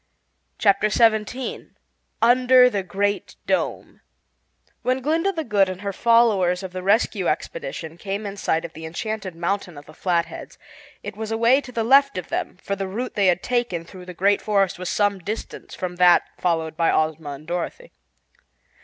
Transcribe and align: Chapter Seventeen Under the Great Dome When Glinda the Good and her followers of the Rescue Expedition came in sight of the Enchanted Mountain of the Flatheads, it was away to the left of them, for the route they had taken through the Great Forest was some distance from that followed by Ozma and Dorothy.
Chapter 0.57 0.89
Seventeen 0.89 1.75
Under 2.23 2.71
the 2.71 2.81
Great 2.81 3.35
Dome 3.45 4.01
When 4.81 4.99
Glinda 4.99 5.31
the 5.31 5.43
Good 5.43 5.69
and 5.69 5.81
her 5.81 5.93
followers 5.93 6.63
of 6.63 6.71
the 6.73 6.81
Rescue 6.81 7.27
Expedition 7.27 7.99
came 7.99 8.25
in 8.25 8.35
sight 8.35 8.65
of 8.65 8.73
the 8.73 8.83
Enchanted 8.87 9.35
Mountain 9.35 9.77
of 9.77 9.85
the 9.85 9.93
Flatheads, 9.93 10.57
it 11.03 11.15
was 11.15 11.31
away 11.31 11.61
to 11.61 11.71
the 11.71 11.83
left 11.83 12.17
of 12.17 12.29
them, 12.29 12.57
for 12.63 12.75
the 12.75 12.87
route 12.87 13.13
they 13.13 13.27
had 13.27 13.43
taken 13.43 13.85
through 13.85 14.07
the 14.07 14.15
Great 14.15 14.41
Forest 14.41 14.79
was 14.79 14.89
some 14.89 15.19
distance 15.19 15.75
from 15.75 15.97
that 15.97 16.23
followed 16.39 16.75
by 16.75 16.89
Ozma 16.91 17.33
and 17.33 17.45
Dorothy. 17.45 17.91